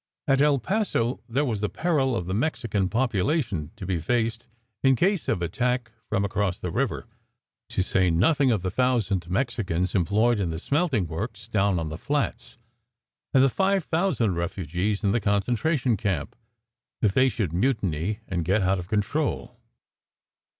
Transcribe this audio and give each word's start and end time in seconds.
At 0.27 0.41
El 0.41 0.57
Paso 0.57 1.21
there 1.29 1.45
was 1.45 1.61
the 1.61 1.69
peril 1.69 2.15
of 2.15 2.25
the 2.25 2.33
Mexican 2.33 2.89
population 2.89 3.69
to 3.75 3.85
be 3.85 3.99
faced 3.99 4.47
in 4.81 4.95
case 4.95 5.27
of 5.27 5.43
attack 5.43 5.91
from 6.09 6.25
across 6.25 6.57
the 6.57 6.71
river; 6.71 7.05
to 7.69 7.83
say 7.83 8.09
nothing 8.09 8.49
of 8.49 8.63
the 8.63 8.71
thousand 8.71 9.29
Mexicans 9.29 9.93
employed 9.93 10.39
in 10.39 10.49
the 10.49 10.57
smelting 10.57 11.05
works 11.05 11.47
down 11.47 11.77
on 11.77 11.89
the 11.89 11.99
flats, 11.99 12.57
and 13.31 13.43
the 13.43 13.47
five 13.47 13.83
thousand 13.83 14.33
refugees 14.33 15.03
in 15.03 15.11
the 15.11 15.21
concentration 15.21 15.95
camp, 15.95 16.35
if 17.03 17.13
they 17.13 17.29
should 17.29 17.53
mutiny 17.53 18.21
and 18.27 18.43
get 18.43 18.63
out 18.63 18.79
of 18.79 18.87
control. 18.87 19.55